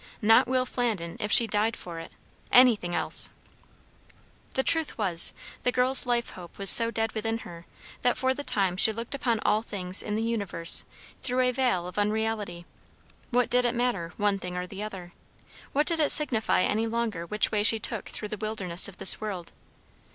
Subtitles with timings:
[0.19, 2.11] Not Will Flandin, if she died for it.
[2.51, 3.29] Anything else.
[4.55, 5.31] The truth was,
[5.61, 7.67] the girl's life hope was so dead within her,
[8.01, 10.85] that for the time she looked upon all things in the universe
[11.21, 12.65] through a veil of unreality.
[13.29, 15.13] What did it matter, one thing or the other?
[15.71, 19.21] what did it signify any longer which way she took through the wilderness of this
[19.21, 19.51] world?